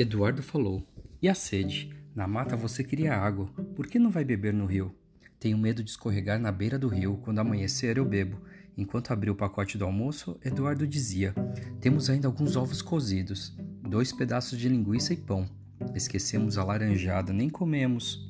Eduardo 0.00 0.42
falou: 0.42 0.82
E 1.20 1.28
a 1.28 1.34
sede? 1.34 1.94
Na 2.14 2.26
mata 2.26 2.56
você 2.56 2.82
queria 2.82 3.14
água, 3.14 3.48
por 3.76 3.86
que 3.86 3.98
não 3.98 4.10
vai 4.10 4.24
beber 4.24 4.54
no 4.54 4.64
rio? 4.64 4.94
Tenho 5.38 5.58
medo 5.58 5.84
de 5.84 5.90
escorregar 5.90 6.40
na 6.40 6.50
beira 6.50 6.78
do 6.78 6.88
rio, 6.88 7.18
quando 7.18 7.38
amanhecer 7.38 7.98
eu 7.98 8.04
bebo. 8.06 8.40
Enquanto 8.78 9.10
abria 9.10 9.30
o 9.30 9.36
pacote 9.36 9.76
do 9.76 9.84
almoço, 9.84 10.40
Eduardo 10.42 10.86
dizia: 10.86 11.34
Temos 11.82 12.08
ainda 12.08 12.26
alguns 12.26 12.56
ovos 12.56 12.80
cozidos, 12.80 13.54
dois 13.82 14.10
pedaços 14.10 14.58
de 14.58 14.70
linguiça 14.70 15.12
e 15.12 15.18
pão. 15.18 15.46
Esquecemos 15.94 16.56
a 16.56 16.64
laranjada, 16.64 17.30
nem 17.30 17.50
comemos. 17.50 18.26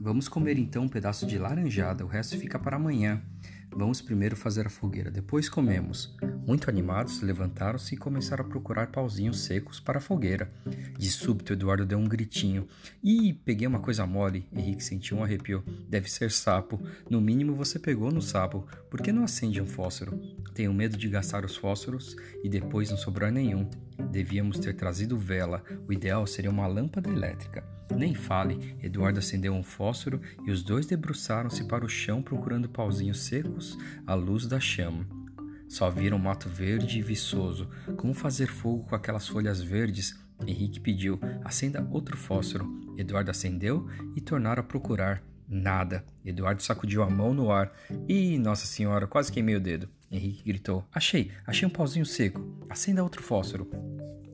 Vamos 0.00 0.26
comer 0.26 0.58
então 0.58 0.82
um 0.82 0.88
pedaço 0.88 1.28
de 1.28 1.38
laranjada, 1.38 2.04
o 2.04 2.08
resto 2.08 2.36
fica 2.36 2.58
para 2.58 2.74
amanhã. 2.74 3.22
Vamos 3.70 4.00
primeiro 4.00 4.34
fazer 4.34 4.66
a 4.66 4.70
fogueira, 4.70 5.12
depois 5.12 5.48
comemos. 5.48 6.16
Muito 6.48 6.70
animados, 6.70 7.20
levantaram-se 7.20 7.94
e 7.94 7.98
começaram 7.98 8.42
a 8.42 8.48
procurar 8.48 8.86
pauzinhos 8.86 9.40
secos 9.40 9.78
para 9.78 9.98
a 9.98 10.00
fogueira. 10.00 10.50
De 10.96 11.10
súbito, 11.10 11.52
Eduardo 11.52 11.84
deu 11.84 11.98
um 11.98 12.08
gritinho. 12.08 12.66
Ih, 13.04 13.34
peguei 13.44 13.66
uma 13.66 13.80
coisa 13.80 14.06
mole. 14.06 14.48
Henrique 14.50 14.82
sentiu 14.82 15.18
um 15.18 15.22
arrepio. 15.22 15.62
Deve 15.86 16.10
ser 16.10 16.30
sapo. 16.30 16.80
No 17.10 17.20
mínimo 17.20 17.54
você 17.54 17.78
pegou 17.78 18.10
no 18.10 18.22
sapo. 18.22 18.66
Por 18.88 19.02
que 19.02 19.12
não 19.12 19.24
acende 19.24 19.60
um 19.60 19.66
fósforo? 19.66 20.18
Tenho 20.54 20.72
medo 20.72 20.96
de 20.96 21.06
gastar 21.10 21.44
os 21.44 21.54
fósforos 21.54 22.16
e 22.42 22.48
depois 22.48 22.88
não 22.88 22.96
sobrar 22.96 23.30
nenhum. 23.30 23.68
Devíamos 24.10 24.58
ter 24.58 24.74
trazido 24.74 25.18
vela. 25.18 25.62
O 25.86 25.92
ideal 25.92 26.26
seria 26.26 26.50
uma 26.50 26.66
lâmpada 26.66 27.10
elétrica. 27.10 27.62
Nem 27.94 28.14
fale, 28.14 28.74
Eduardo 28.82 29.18
acendeu 29.18 29.52
um 29.52 29.62
fósforo 29.62 30.18
e 30.46 30.50
os 30.50 30.62
dois 30.62 30.86
debruçaram-se 30.86 31.64
para 31.64 31.84
o 31.84 31.90
chão 31.90 32.22
procurando 32.22 32.70
pauzinhos 32.70 33.20
secos 33.20 33.76
à 34.06 34.14
luz 34.14 34.46
da 34.46 34.58
chama. 34.58 35.17
Só 35.68 35.90
viram 35.90 36.18
mato 36.18 36.48
verde 36.48 36.98
e 36.98 37.02
viçoso. 37.02 37.68
Como 37.96 38.14
fazer 38.14 38.48
fogo 38.48 38.84
com 38.84 38.94
aquelas 38.94 39.28
folhas 39.28 39.60
verdes? 39.60 40.18
Henrique 40.46 40.80
pediu: 40.80 41.18
acenda 41.44 41.86
outro 41.90 42.16
fósforo. 42.16 42.66
Eduardo 42.96 43.30
acendeu 43.30 43.88
e 44.16 44.20
tornaram 44.20 44.60
a 44.60 44.66
procurar. 44.66 45.22
Nada. 45.48 46.04
Eduardo 46.24 46.62
sacudiu 46.62 47.02
a 47.02 47.08
mão 47.08 47.32
no 47.32 47.50
ar. 47.50 47.72
Ih, 48.06 48.38
Nossa 48.38 48.66
Senhora, 48.66 49.06
quase 49.06 49.32
queimei 49.32 49.56
o 49.56 49.60
dedo. 49.60 49.88
Henrique 50.10 50.44
gritou: 50.44 50.84
Achei, 50.92 51.30
achei 51.46 51.66
um 51.66 51.70
pauzinho 51.70 52.06
seco. 52.06 52.66
Acenda 52.68 53.02
outro 53.02 53.22
fósforo. 53.22 53.68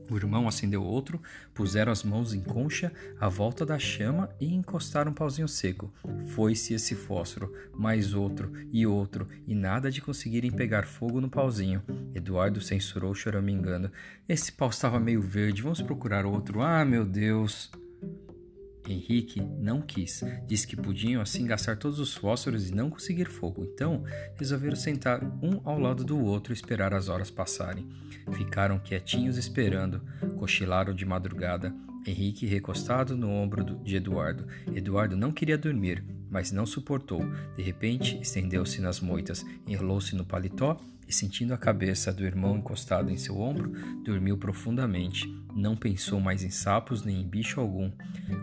O 0.09 0.17
irmão 0.17 0.47
acendeu 0.47 0.83
outro, 0.83 1.21
puseram 1.53 1.91
as 1.91 2.03
mãos 2.03 2.33
em 2.33 2.41
concha 2.41 2.91
à 3.19 3.27
volta 3.27 3.65
da 3.65 3.79
chama 3.79 4.29
e 4.39 4.53
encostaram 4.53 5.11
um 5.11 5.13
pauzinho 5.13 5.47
seco. 5.47 5.91
Foi-se 6.27 6.73
esse 6.73 6.95
fósforo, 6.95 7.51
mais 7.73 8.13
outro 8.13 8.51
e 8.71 8.85
outro, 8.85 9.27
e 9.47 9.55
nada 9.55 9.89
de 9.89 10.01
conseguirem 10.01 10.51
pegar 10.51 10.85
fogo 10.85 11.19
no 11.19 11.29
pauzinho. 11.29 11.81
Eduardo 12.13 12.61
censurou 12.61 13.13
choramingando. 13.13 13.91
Esse 14.27 14.51
pau 14.51 14.69
estava 14.69 14.99
meio 14.99 15.21
verde, 15.21 15.61
vamos 15.61 15.81
procurar 15.81 16.25
outro. 16.25 16.61
Ah, 16.61 16.85
meu 16.85 17.05
Deus! 17.05 17.71
Henrique 18.91 19.41
não 19.41 19.81
quis. 19.81 20.23
Disse 20.47 20.67
que 20.67 20.75
podiam 20.75 21.21
assim 21.21 21.45
gastar 21.45 21.77
todos 21.77 21.99
os 21.99 22.13
fósforos 22.13 22.69
e 22.69 22.73
não 22.73 22.89
conseguir 22.89 23.25
fogo. 23.25 23.63
Então, 23.63 24.03
resolveram 24.35 24.75
sentar 24.75 25.23
um 25.41 25.61
ao 25.63 25.79
lado 25.79 26.03
do 26.03 26.19
outro 26.19 26.53
e 26.53 26.55
esperar 26.55 26.93
as 26.93 27.09
horas 27.09 27.31
passarem. 27.31 27.87
Ficaram 28.33 28.79
quietinhos 28.79 29.37
esperando. 29.37 30.01
Cochilaram 30.37 30.93
de 30.93 31.05
madrugada. 31.05 31.73
Henrique 32.07 32.45
recostado 32.45 33.17
no 33.17 33.29
ombro 33.29 33.63
de 33.83 33.95
Eduardo. 33.95 34.45
Eduardo 34.73 35.17
não 35.17 35.31
queria 35.31 35.57
dormir, 35.57 36.03
mas 36.35 36.51
não 36.51 36.65
suportou. 36.65 37.25
De 37.55 37.63
repente, 37.63 38.19
estendeu-se 38.21 38.81
nas 38.81 38.99
moitas, 38.99 39.45
enrolou-se 39.65 40.13
no 40.17 40.25
paletó 40.25 40.75
e, 41.07 41.13
sentindo 41.13 41.53
a 41.53 41.57
cabeça 41.57 42.11
do 42.11 42.25
irmão 42.25 42.57
encostado 42.57 43.09
em 43.09 43.15
seu 43.15 43.39
ombro, 43.39 43.71
dormiu 44.03 44.37
profundamente. 44.37 45.33
Não 45.55 45.77
pensou 45.77 46.19
mais 46.19 46.43
em 46.43 46.49
sapos 46.49 47.05
nem 47.05 47.21
em 47.21 47.25
bicho 47.25 47.61
algum. 47.61 47.89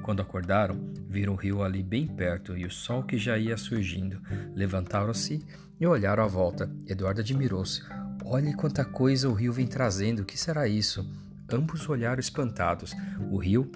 Quando 0.00 0.22
acordaram, 0.22 0.90
viram 1.06 1.34
o 1.34 1.36
rio 1.36 1.62
ali 1.62 1.82
bem 1.82 2.06
perto 2.06 2.56
e 2.56 2.64
o 2.64 2.70
sol 2.70 3.02
que 3.02 3.18
já 3.18 3.36
ia 3.36 3.58
surgindo. 3.58 4.18
Levantaram-se 4.54 5.44
e 5.78 5.86
olharam 5.86 6.24
à 6.24 6.26
volta. 6.26 6.74
Eduardo 6.86 7.20
admirou-se. 7.20 7.82
Olhe 8.24 8.54
quanta 8.54 8.86
coisa 8.86 9.28
o 9.28 9.34
rio 9.34 9.52
vem 9.52 9.66
trazendo, 9.66 10.22
o 10.22 10.24
que 10.24 10.38
será 10.38 10.66
isso? 10.66 11.06
Ambos 11.52 11.86
olharam 11.90 12.20
espantados. 12.20 12.94
O 13.30 13.36
rio 13.36 13.70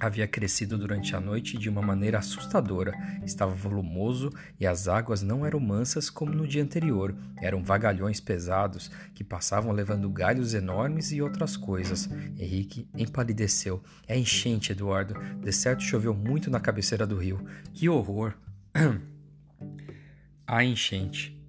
havia 0.00 0.26
crescido 0.26 0.78
durante 0.78 1.14
a 1.14 1.20
noite 1.20 1.58
de 1.58 1.68
uma 1.68 1.82
maneira 1.82 2.18
assustadora. 2.18 2.92
Estava 3.24 3.54
volumoso 3.54 4.30
e 4.58 4.66
as 4.66 4.88
águas 4.88 5.22
não 5.22 5.44
eram 5.44 5.60
mansas 5.60 6.08
como 6.08 6.32
no 6.32 6.46
dia 6.48 6.62
anterior. 6.62 7.14
Eram 7.36 7.62
vagalhões 7.62 8.20
pesados 8.20 8.90
que 9.14 9.22
passavam 9.22 9.72
levando 9.72 10.08
galhos 10.08 10.54
enormes 10.54 11.12
e 11.12 11.20
outras 11.20 11.56
coisas. 11.56 12.08
Henrique 12.38 12.88
empalideceu. 12.96 13.82
É 14.08 14.18
enchente, 14.18 14.72
Eduardo. 14.72 15.14
De 15.40 15.52
certo 15.52 15.82
choveu 15.82 16.14
muito 16.14 16.50
na 16.50 16.58
cabeceira 16.58 17.06
do 17.06 17.18
rio. 17.18 17.44
Que 17.74 17.88
horror! 17.88 18.34
a 20.46 20.64
enchente. 20.64 21.39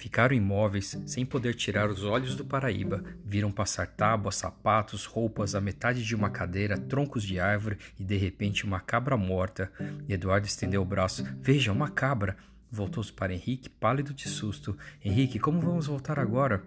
Ficaram 0.00 0.34
imóveis, 0.34 0.98
sem 1.04 1.26
poder 1.26 1.54
tirar 1.54 1.90
os 1.90 2.04
olhos 2.04 2.34
do 2.34 2.42
Paraíba. 2.42 3.04
Viram 3.22 3.52
passar 3.52 3.86
tábuas, 3.86 4.36
sapatos, 4.36 5.04
roupas, 5.04 5.54
a 5.54 5.60
metade 5.60 6.02
de 6.02 6.14
uma 6.14 6.30
cadeira, 6.30 6.78
troncos 6.78 7.22
de 7.22 7.38
árvore 7.38 7.76
e 7.98 8.02
de 8.02 8.16
repente 8.16 8.64
uma 8.64 8.80
cabra 8.80 9.14
morta. 9.18 9.70
Eduardo 10.08 10.46
estendeu 10.46 10.80
o 10.80 10.86
braço. 10.86 11.22
Veja, 11.42 11.70
uma 11.70 11.90
cabra! 11.90 12.38
Voltou-se 12.70 13.12
para 13.12 13.34
Henrique, 13.34 13.68
pálido 13.68 14.14
de 14.14 14.26
susto. 14.26 14.74
Henrique, 15.04 15.38
como 15.38 15.60
vamos 15.60 15.86
voltar 15.86 16.18
agora? 16.18 16.62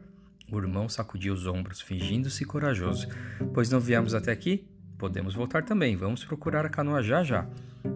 O 0.51 0.59
irmão 0.59 0.87
sacudiu 0.87 1.33
os 1.33 1.47
ombros, 1.47 1.81
fingindo-se 1.81 2.45
corajoso. 2.45 3.07
Pois 3.51 3.67
não 3.67 3.79
viemos 3.79 4.13
até 4.13 4.31
aqui? 4.31 4.67
Podemos 4.95 5.33
voltar 5.33 5.63
também. 5.63 5.95
Vamos 5.95 6.23
procurar 6.23 6.67
a 6.67 6.69
canoa 6.69 7.01
já 7.01 7.23
já. 7.23 7.47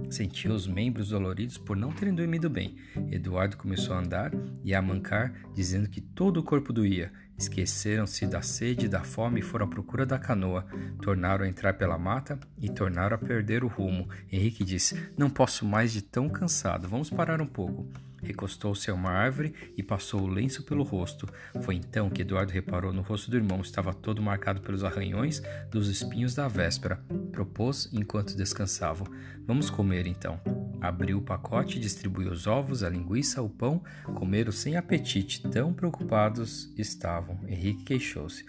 Sentiu 0.09 0.53
os 0.53 0.67
membros 0.67 1.09
doloridos 1.09 1.57
por 1.57 1.75
não 1.75 1.91
terem 1.91 2.13
dormido 2.13 2.49
bem. 2.49 2.75
Eduardo 3.11 3.57
começou 3.57 3.95
a 3.95 3.99
andar 3.99 4.31
e 4.63 4.73
a 4.73 4.81
mancar, 4.81 5.33
dizendo 5.53 5.89
que 5.89 6.01
todo 6.01 6.37
o 6.37 6.43
corpo 6.43 6.71
doía. 6.71 7.11
Esqueceram-se 7.37 8.25
da 8.25 8.41
sede 8.41 8.87
e 8.87 8.89
da 8.89 9.03
fome 9.03 9.41
e 9.41 9.43
foram 9.43 9.67
à 9.67 9.69
procura 9.69 10.05
da 10.05 10.17
canoa. 10.17 10.65
Tornaram 11.01 11.45
a 11.45 11.47
entrar 11.47 11.73
pela 11.73 11.97
mata 11.97 12.39
e 12.57 12.67
tornaram 12.67 13.15
a 13.15 13.19
perder 13.19 13.63
o 13.63 13.67
rumo. 13.67 14.09
Henrique 14.31 14.63
disse: 14.63 15.11
Não 15.15 15.29
posso 15.29 15.65
mais 15.65 15.91
de 15.91 16.01
tão 16.01 16.27
cansado. 16.29 16.87
Vamos 16.87 17.09
parar 17.09 17.39
um 17.39 17.45
pouco. 17.45 17.87
Recostou-se 18.27 18.91
a 18.91 18.93
uma 18.93 19.09
árvore 19.09 19.53
e 19.77 19.81
passou 19.81 20.21
o 20.21 20.27
lenço 20.27 20.63
pelo 20.63 20.83
rosto. 20.83 21.25
Foi 21.61 21.75
então 21.75 22.09
que 22.09 22.23
Eduardo 22.23 22.51
reparou 22.51 22.91
no 22.91 23.01
rosto 23.01 23.31
do 23.31 23.37
irmão, 23.37 23.61
estava 23.61 23.93
todo 23.93 24.21
marcado 24.21 24.59
pelos 24.59 24.83
arranhões 24.83 25.41
dos 25.71 25.87
espinhos 25.87 26.35
da 26.35 26.49
véspera. 26.49 27.01
Propôs 27.31 27.89
enquanto 27.93 28.35
descansavam: 28.35 29.07
Vamos 29.45 29.69
comer 29.69 30.05
então. 30.07 30.41
Abriu 30.81 31.19
o 31.19 31.21
pacote, 31.21 31.79
distribuiu 31.79 32.31
os 32.31 32.47
ovos, 32.47 32.83
a 32.83 32.89
linguiça, 32.89 33.41
o 33.41 33.49
pão. 33.49 33.81
Comeram 34.15 34.51
sem 34.51 34.75
apetite, 34.75 35.41
tão 35.49 35.73
preocupados 35.73 36.73
estavam. 36.77 37.39
Henrique 37.47 37.85
queixou-se. 37.85 38.45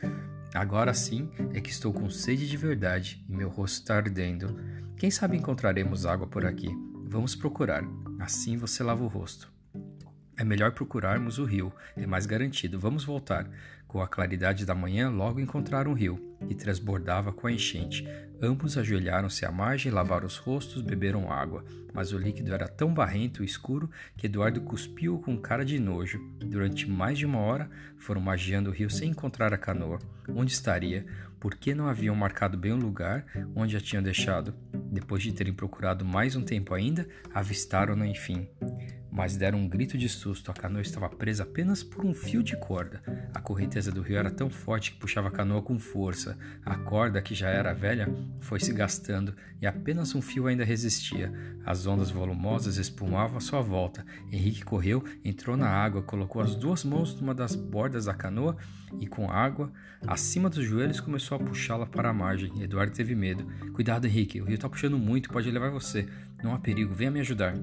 Agora 0.53 0.93
sim 0.93 1.31
é 1.55 1.61
que 1.61 1.71
estou 1.71 1.93
com 1.93 2.11
sede 2.11 2.49
de 2.49 2.57
verdade 2.57 3.25
e 3.29 3.33
meu 3.33 3.49
rosto 3.49 3.75
está 3.75 3.95
ardendo. 3.95 4.59
Quem 4.97 5.09
sabe 5.09 5.37
encontraremos 5.37 6.05
água 6.05 6.27
por 6.27 6.45
aqui? 6.45 6.69
Vamos 7.07 7.37
procurar. 7.37 7.85
Assim 8.19 8.57
você 8.57 8.83
lava 8.83 9.05
o 9.05 9.09
rosto. 9.09 9.58
É 10.39 10.45
melhor 10.45 10.71
procurarmos 10.71 11.41
o 11.41 11.45
rio, 11.45 11.73
é 11.97 12.07
mais 12.07 12.25
garantido. 12.25 12.79
Vamos 12.79 13.03
voltar. 13.03 13.51
Com 13.89 14.01
a 14.01 14.07
claridade 14.07 14.65
da 14.65 14.73
manhã, 14.73 15.11
logo 15.11 15.41
encontraram 15.41 15.91
o 15.91 15.95
rio, 15.95 16.37
e 16.49 16.55
transbordava 16.55 17.33
com 17.33 17.49
a 17.49 17.53
enchente. 17.53 18.07
Ambos 18.41 18.79
ajoelharam-se 18.79 19.45
à 19.45 19.51
margem, 19.51 19.91
lavaram 19.91 20.29
os 20.29 20.37
rostos, 20.37 20.81
beberam 20.81 21.33
água. 21.33 21.65
Mas 21.93 22.13
o 22.13 22.19
líquido 22.19 22.55
era 22.55 22.69
tão 22.69 22.95
barrento 22.95 23.43
e 23.43 23.47
escuro 23.47 23.91
que 24.17 24.27
Eduardo 24.27 24.61
cuspiu 24.61 25.19
com 25.19 25.37
cara 25.37 25.65
de 25.65 25.81
nojo. 25.81 26.21
Durante 26.39 26.89
mais 26.89 27.19
de 27.19 27.27
uma 27.27 27.41
hora, 27.41 27.69
foram 27.97 28.21
magiando 28.21 28.71
o 28.71 28.73
rio 28.73 28.89
sem 28.89 29.11
encontrar 29.11 29.53
a 29.53 29.59
canoa. 29.59 29.99
Onde 30.29 30.53
estaria? 30.53 31.05
Por 31.41 31.57
que 31.57 31.75
não 31.75 31.89
haviam 31.89 32.15
marcado 32.15 32.57
bem 32.57 32.73
o 32.73 32.77
lugar 32.77 33.27
onde 33.57 33.77
a 33.77 33.81
tinham 33.81 34.05
deixado? 34.05 34.55
Depois 34.93 35.21
de 35.21 35.33
terem 35.33 35.53
procurado 35.53 36.05
mais 36.05 36.37
um 36.37 36.45
tempo 36.45 36.75
ainda, 36.75 37.09
avistaram-na 37.35 38.07
enfim 38.07 38.49
mas 39.11 39.37
deram 39.37 39.59
um 39.59 39.69
grito 39.69 39.97
de 39.97 40.09
susto. 40.09 40.51
A 40.51 40.55
canoa 40.55 40.83
estava 40.83 41.09
presa 41.09 41.43
apenas 41.43 41.83
por 41.83 42.05
um 42.05 42.15
fio 42.15 42.43
de 42.43 42.57
corda. 42.57 43.03
A 43.35 43.41
correnteza 43.41 43.91
do 43.91 44.03
rio 44.03 44.17
era 44.17 44.31
tão 44.31 44.51
forte 44.51 44.93
que 44.93 44.99
puxava 44.99 45.29
a 45.29 45.33
canoa 45.33 45.63
com 45.63 45.79
força. 45.79 46.37
A 46.65 46.77
corda, 46.77 47.23
que 47.23 47.35
já 47.35 47.49
era 47.49 47.73
velha, 47.73 48.09
foi 48.41 48.61
se 48.61 48.73
gastando 48.73 49.35
e 49.61 49.67
apenas 49.67 50.15
um 50.15 50.23
fio 50.23 50.47
ainda 50.47 50.65
resistia. 50.65 51.33
As 51.65 51.87
ondas 51.87 52.11
volumosas 52.11 52.77
espumavam 52.77 53.39
à 53.39 53.41
sua 53.41 53.61
volta. 53.61 54.05
Henrique 54.31 54.65
correu, 54.65 55.05
entrou 55.25 55.57
na 55.57 55.69
água, 55.69 56.03
colocou 56.03 56.41
as 56.41 56.55
duas 56.55 56.85
mãos 56.85 57.15
numa 57.21 57.35
das 57.35 57.55
bordas 57.55 58.05
da 58.05 58.15
canoa 58.15 58.57
e, 59.01 59.07
com 59.07 59.31
água 59.31 59.73
acima 60.07 60.49
dos 60.49 60.65
joelhos, 60.65 61.01
começou 61.01 61.37
a 61.37 61.41
puxá-la 61.41 61.87
para 61.87 62.11
a 62.11 62.15
margem. 62.15 62.63
Eduardo 62.63 62.93
teve 62.93 63.15
medo. 63.15 63.45
Cuidado, 63.73 64.07
Henrique, 64.07 64.41
o 64.41 64.45
rio 64.45 64.55
está 64.55 64.69
puxando 64.69 64.99
muito, 64.99 65.31
pode 65.31 65.51
levar 65.51 65.71
você. 65.71 66.09
Não 66.43 66.55
há 66.55 66.59
perigo, 66.59 66.95
venha 66.95 67.11
me 67.11 67.21
ajudar. 67.21 67.55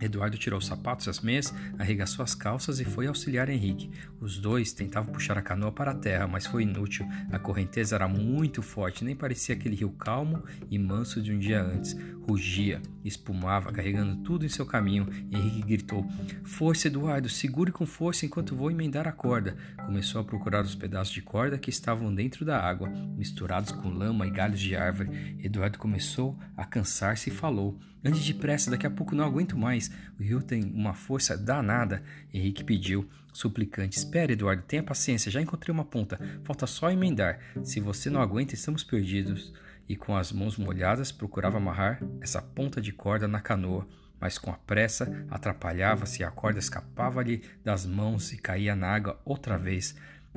Eduardo 0.00 0.38
tirou 0.38 0.58
os 0.58 0.66
sapatos 0.66 1.06
e 1.06 1.10
as 1.10 1.20
meias, 1.20 1.54
arregaçou 1.78 2.22
as 2.22 2.34
calças 2.34 2.80
e 2.80 2.84
foi 2.84 3.06
auxiliar 3.06 3.48
Henrique. 3.48 3.90
Os 4.20 4.38
dois 4.38 4.72
tentavam 4.72 5.12
puxar 5.12 5.36
a 5.36 5.42
canoa 5.42 5.70
para 5.70 5.90
a 5.90 5.94
terra, 5.94 6.26
mas 6.26 6.46
foi 6.46 6.62
inútil. 6.62 7.06
A 7.30 7.38
correnteza 7.38 7.94
era 7.94 8.08
muito 8.08 8.62
forte, 8.62 9.04
nem 9.04 9.14
parecia 9.14 9.54
aquele 9.54 9.76
rio 9.76 9.90
calmo 9.90 10.42
e 10.70 10.78
manso 10.78 11.20
de 11.22 11.32
um 11.32 11.38
dia 11.38 11.62
antes. 11.62 11.96
Rugia, 12.28 12.80
espumava, 13.04 13.72
carregando 13.72 14.22
tudo 14.22 14.44
em 14.46 14.48
seu 14.48 14.64
caminho. 14.64 15.08
Henrique 15.32 15.62
gritou: 15.62 16.06
Força, 16.44 16.86
Eduardo, 16.86 17.28
segure 17.28 17.72
com 17.72 17.86
força 17.86 18.24
enquanto 18.24 18.54
vou 18.54 18.70
emendar 18.70 19.08
a 19.08 19.12
corda. 19.12 19.56
Começou 19.84 20.20
a 20.20 20.24
procurar 20.24 20.64
os 20.64 20.74
pedaços 20.74 21.12
de 21.12 21.22
corda 21.22 21.58
que 21.58 21.70
estavam 21.70 22.14
dentro 22.14 22.44
da 22.44 22.60
água, 22.60 22.88
misturados 23.16 23.72
com 23.72 23.88
lama 23.88 24.26
e 24.26 24.30
galhos 24.30 24.60
de 24.60 24.76
árvore. 24.76 25.36
Eduardo 25.42 25.78
começou 25.78 26.38
a 26.56 26.64
cansar-se 26.64 27.30
e 27.30 27.32
falou: 27.32 27.78
Ande 28.04 28.20
depressa, 28.32 28.70
daqui 28.70 28.86
a 28.86 28.90
pouco 28.90 29.14
não 29.14 29.24
aguento 29.24 29.58
mais. 29.58 29.89
O 30.18 30.22
rio 30.22 30.42
tem 30.42 30.62
uma 30.62 30.94
força 30.94 31.36
danada. 31.36 32.02
Henrique 32.32 32.64
pediu, 32.64 33.08
suplicante: 33.32 33.96
Espere, 33.96 34.34
Eduardo, 34.34 34.62
tenha 34.62 34.82
paciência, 34.82 35.30
já 35.30 35.40
encontrei 35.40 35.72
uma 35.72 35.84
ponta. 35.84 36.18
Falta 36.44 36.66
só 36.66 36.90
emendar. 36.90 37.40
Se 37.62 37.80
você 37.80 38.10
não 38.10 38.20
aguenta, 38.20 38.54
estamos 38.54 38.84
perdidos. 38.84 39.52
E 39.88 39.96
com 39.96 40.16
as 40.16 40.30
mãos 40.30 40.56
molhadas, 40.56 41.10
procurava 41.10 41.56
amarrar 41.56 42.00
essa 42.20 42.40
ponta 42.40 42.80
de 42.80 42.92
corda 42.92 43.26
na 43.26 43.40
canoa. 43.40 43.88
Mas 44.20 44.38
com 44.38 44.50
a 44.50 44.56
pressa, 44.56 45.26
atrapalhava-se 45.30 46.20
e 46.20 46.24
a 46.24 46.30
corda 46.30 46.58
escapava-lhe 46.58 47.42
das 47.64 47.86
mãos 47.86 48.32
e 48.32 48.36
caía 48.36 48.76
na 48.76 48.88
água 48.88 49.20
outra 49.24 49.56
vez. 49.56 49.96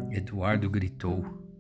Eduardo 0.10 0.70
gritou: 0.70 1.53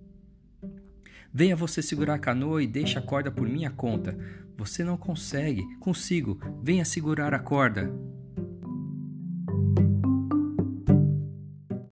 Venha 1.36 1.56
você 1.56 1.82
segurar 1.82 2.14
a 2.14 2.20
canoa 2.20 2.62
e 2.62 2.68
deixe 2.68 2.96
a 3.00 3.02
corda 3.02 3.32
por 3.32 3.50
minha 3.50 3.72
conta. 3.72 4.16
Você 4.56 4.84
não 4.84 4.96
consegue. 4.96 5.64
Consigo. 5.80 6.40
Venha 6.62 6.86
segurar 6.86 7.34
a 7.34 7.40
corda. 7.40 7.92